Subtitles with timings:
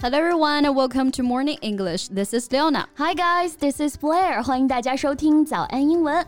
[0.00, 2.08] Hello everyone and welcome to Morning English.
[2.08, 2.86] This is Leona.
[2.96, 4.42] Hi guys, this is Blair.
[4.42, 6.24] 欢迎大家收听早安英文。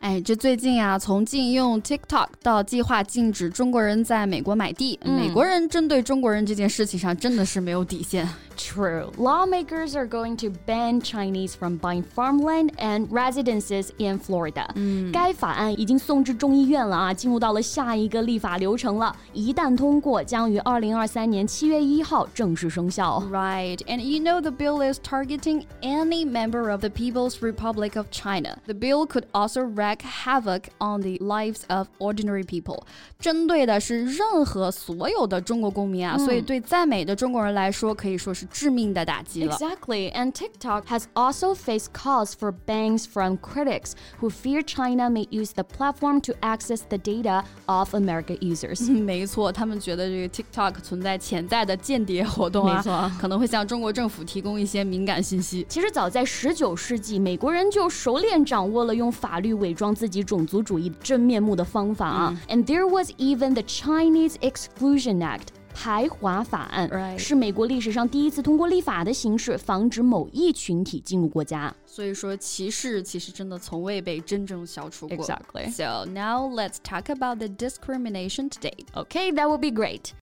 [0.00, 8.28] 哎，这最近啊，从禁用 TikTok 到计划禁止中国人在美国买地，美国人针对中国人这件事情上真的是没有底线。
[8.56, 9.10] True.
[9.16, 14.68] Lawmakers are going to ban Chinese from buying farmland and residences in Florida.
[15.12, 19.16] 该法案已经送至众议院了啊，进入到了下一个立法流程了。
[19.32, 23.20] 一旦通过，将于二零二三年七月一号正式生效。
[23.28, 28.58] Right, and you know the bill is targeting any member of the People's Republic of China.
[28.66, 32.82] The bill could also wreak havoc on the lives of ordinary people.
[33.18, 38.44] 针对的是任何所有的中国公民啊，所以对在美的中国人来说，可以说是。
[38.54, 39.56] 致命的打击了。
[39.56, 45.52] Exactly, and TikTok has also faced calls for bangs from critics who fear China may use
[45.54, 48.88] the platform to access the data of American users.
[48.88, 55.66] 没错，他们觉得这个 TikTok 存在潜在的间谍活动啊，可能会向中国政府提供一些敏感信息。
[55.68, 62.40] 其实早在19世纪，美国人就熟练掌握了用法律伪 装自己种族主义真面目的方法啊。
[62.48, 65.48] And there was even the Chinese Exclusion Act.
[65.76, 71.74] 排华法案是美国历史上第一次通过立法的形式防止某一群体进入国家。
[71.84, 75.16] 所以说，歧视其实真的从未被真正消除过。
[75.16, 75.68] Exactly.
[75.72, 78.86] So now let's talk about the discrimination today.
[78.94, 80.12] Okay, that would be great.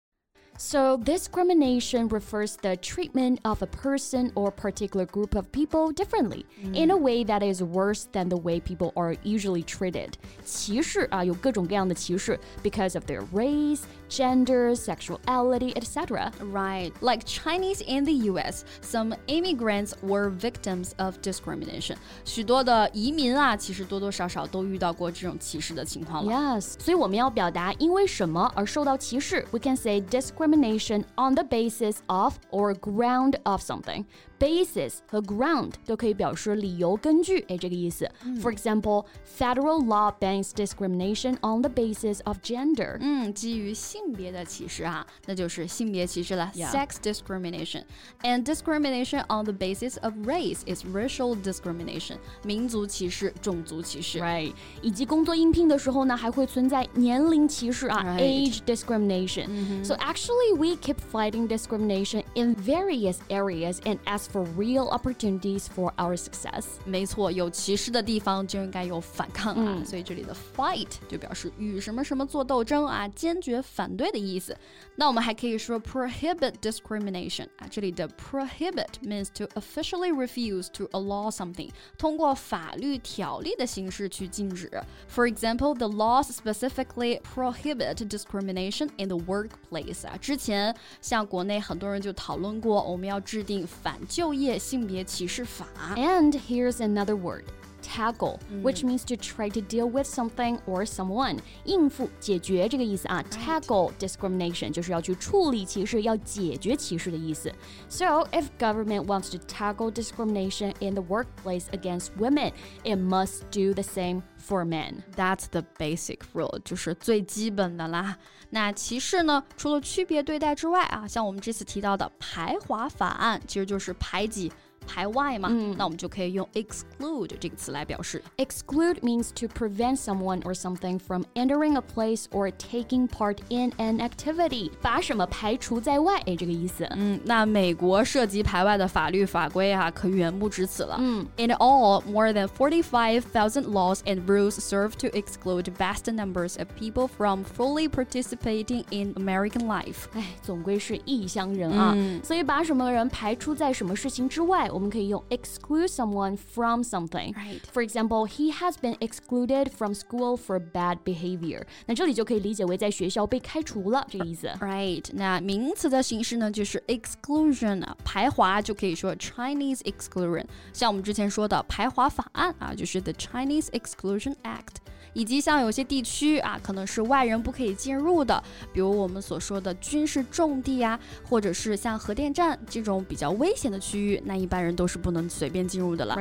[0.59, 6.77] So, discrimination refers the treatment of a person or particular group of people differently mm.
[6.77, 10.13] in a way that is worse than the way people are usually treated.
[10.45, 16.31] 歧视啊，有各种各样的歧视 because of their race, gender, sexuality, etc.
[16.53, 16.93] Right.
[17.01, 21.97] Like Chinese in the US, some immigrants were victims of discrimination.
[22.25, 26.33] 许多的移民啊，其实多多少少都遇到过这种歧视的情况了。
[26.33, 26.75] Yes.
[26.79, 34.06] 所以我们要表达因为什么而受到歧视，we can say discrimination discrimination on the basis of or ground of something
[34.39, 38.11] Basis 和 ground 都可以表示理由、根据，哎，这个意思。
[38.41, 39.05] For example,
[39.39, 42.97] federal law bans discrimination on the basis of gender.
[43.01, 47.85] 嗯，基于性别的歧视啊，那就是性别歧视了，sex discrimination.
[48.23, 52.17] And discrimination on the basis of race is racial discrimination.
[52.43, 54.19] 民族歧视、种族歧视。
[54.19, 54.53] Right.
[54.81, 59.85] 以及工作应聘的时候呢，还会存在年龄歧视啊，age discrimination.
[59.85, 65.93] So actually, we keep fighting discrimination in various areas and as for real opportunities for
[65.97, 66.65] our success。
[66.85, 74.57] 没错，有歧视的地方就应该有反抗啊，嗯、所以这里的 fight 就表示与什么什么做斗争啊，坚决反对的意思。
[74.97, 84.71] 那我们还可以说 prohibit discrimination 啊，这里的 prohibit means to officially refuse to allow something，通过法律条例的形式去禁止。
[85.09, 93.93] For example, the laws specifically prohibit discrimination in the workplace 啊，之前像国内很多人就讨论过，我们要制定反。
[94.17, 95.67] 就业性别歧视法。
[95.97, 97.45] And here's another word.
[97.87, 103.23] Tackle, which means to try to deal with something or someone，应付、解决这个意思啊。
[103.29, 107.53] Tackle discrimination 就是要去处理歧视、要解决歧视的意思。
[107.89, 112.53] So if government wants to tackle discrimination in the workplace against women,
[112.85, 115.03] it must do the same for men.
[115.17, 118.17] That's the basic rule，就是最基本的啦。
[118.51, 124.53] 那歧视呢，除了区别对待之外啊，像我们这次提到的排华法案，其实就是排挤。
[124.87, 128.21] 排外嘛，嗯、那我们就可以用 exclude 这个词来表示。
[128.37, 134.01] Exclude means to prevent someone or something from entering a place or taking part in an
[134.01, 136.85] activity，把什么排除在外，哎，这个意思。
[136.97, 140.97] 嗯，那美国涉及排外的法律法规啊，可远不止此了。
[140.99, 147.07] 嗯，In all, more than forty-five thousand laws and rules serve to exclude vast numbers of people
[147.07, 150.07] from fully participating in American life。
[150.15, 154.69] 哎，总归是异乡人啊，嗯、所以把什么人排除在什么事情之外。
[154.78, 157.34] 我们可以用 exclude someone from something.
[157.34, 157.62] Right.
[157.74, 161.64] For example, he has been excluded from school for bad behavior.
[161.88, 164.48] 那这里就可以理解为在学校被开除了这个意思。
[164.60, 165.04] Right.
[165.14, 170.46] 那名词的形式呢，就是 exclusion 啊，排华就可以说 Chinese exclusion。
[170.72, 174.76] 像我们之前说的排华法案啊，就是 the Chinese Exclusion Act。
[175.14, 186.16] 以及像有些地区啊，可能是外人不可以进入的，比如我们所说的军事重地呀，或者是像核电站这种比较危险的区域，那一般人人都是不能随便进入的了。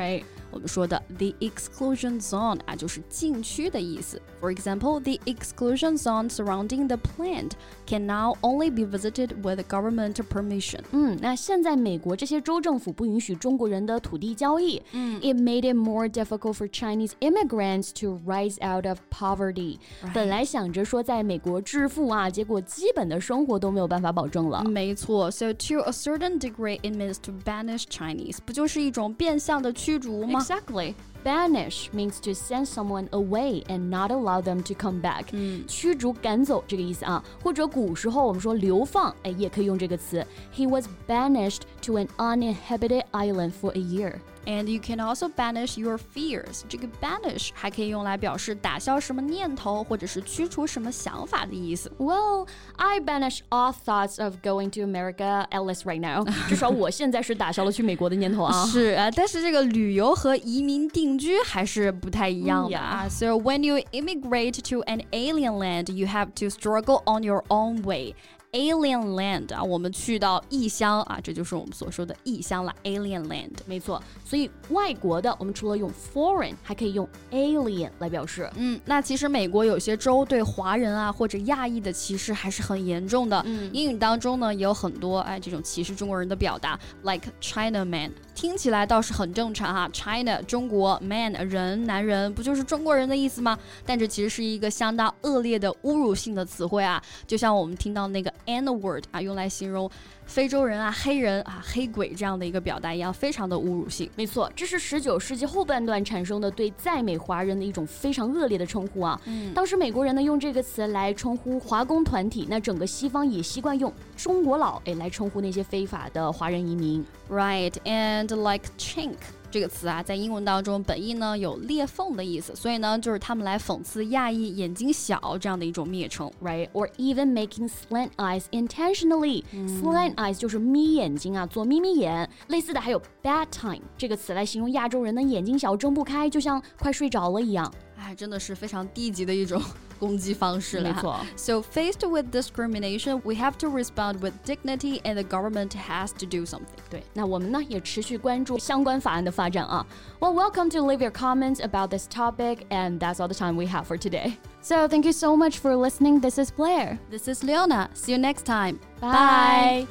[0.55, 4.21] 我们说的 the exclusion zone 啊，就是禁区的意思。
[4.41, 7.51] For example, the exclusion zone surrounding the plant
[7.88, 10.81] can now only be visited with government permission.
[10.91, 14.81] 嗯，那现在美国这些州政府不允许中国人的土地交易。
[14.91, 19.77] 嗯，It made it more difficult for Chinese immigrants to rise out of poverty.
[20.13, 24.65] 本来想着说在美国致富啊，结果基本的生活都没有办法保证了。
[24.65, 30.94] 没错，So to a certain degree, it means to banish Chinese，不就是一种变相的驱逐吗 ？Exactly.
[31.25, 35.25] Banish means to send someone away and not allow them to come back。
[35.33, 37.23] 嗯，驱逐、赶走这个意思啊。
[37.43, 40.25] 或者古时候我们说流放，哎，也可以用这个词。
[40.55, 44.15] He was banished to an uninhabited island for a year.
[44.47, 46.61] And you can also banish your fears。
[46.67, 51.91] 这个 banish 还可以用来表示打消什么念头，或者是驱除什么想法的意思。
[51.99, 52.47] Well,
[52.77, 56.25] I banish all thoughts of going to America at least right now。
[56.47, 58.65] 至少我现在是打消了去美国的念头啊。
[58.65, 63.08] 是啊，但是这个旅游和移民定 居还是不太一样的啊。
[63.08, 68.14] So when you immigrate to an alien land, you have to struggle on your own way.
[68.52, 72.74] Alien land 啊，我们去到异乡啊，这就是我们所说的异乡了。
[72.84, 74.02] Alien land，没错。
[74.24, 78.48] 所以外国的，我们除了用 foreign，还可以用 alien 来表示。
[78.54, 83.42] 嗯，那其实美国有些州对华人啊或者亚裔的歧视还是很严重的。
[83.44, 89.90] 嗯，英语当中呢也有很多哎这种歧视中国人的表达，like China man，听起来倒是很正常哈。
[89.92, 93.58] China 中国 man 人男人不就是中国人的意思吗？
[93.84, 98.32] 但这其实是一个相当恶劣的侮辱性的词汇啊，就像我们听到那个。
[98.44, 99.90] N word 啊，用来形容
[100.24, 104.08] 非洲人啊、黑人啊、黑鬼这样的一个表达一样，非常的侮辱性。
[104.14, 109.20] 没错，这是十九世纪后半段产生的对在美华人的一种非常恶劣的称呼啊。
[109.24, 117.04] 嗯，当时美国人呢用这个词来称呼华工团体，那整个西方也习惯用中国佬哎来称呼那些非法的华人移民。
[117.30, 119.14] Right and like chink。
[119.48, 129.44] 这个词啊，在英文当中本意呢有裂缝的意思，所以呢就是他们来讽刺亚裔眼睛小这样的一种蔑称，right？Or even making slant eyes intentionally.
[129.52, 132.28] Slant eyes 就是眯眼睛啊，做眯眯眼。
[132.48, 137.72] 类似的还有 bad time 这个词来形容亚洲人的眼睛小，睁不开，就像快睡着了一样。
[138.05, 139.61] 哎，真的是非常低级的一种
[139.99, 140.91] 攻击方式了。
[140.91, 141.19] 没错。
[141.35, 146.45] So faced with discrimination, we have to respond with dignity, and the government has to do
[146.45, 146.79] something.
[146.89, 149.85] 对，那我们呢也持续关注相关法案的发展啊。
[150.19, 153.85] Well, welcome to leave your comments about this topic, and that's all the time we have
[153.85, 154.38] for today.
[154.61, 156.21] So thank you so much for listening.
[156.21, 156.97] This is Blair.
[157.09, 157.89] This is Leona.
[157.93, 158.79] See you next time.
[158.99, 159.88] Bye.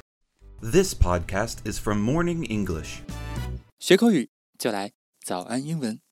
[0.61, 3.01] This podcast is from Morning English.
[3.79, 4.91] 学口语就来
[5.25, 6.04] 早安英文。